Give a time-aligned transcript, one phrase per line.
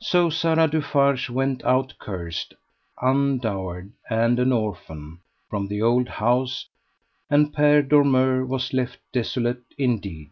[0.00, 2.54] So Sara Dufarge went out cursed,
[3.02, 5.18] undowered, and an orphan,
[5.50, 6.66] from the old house,
[7.28, 10.30] and Père Dormeur was left desolate indeed.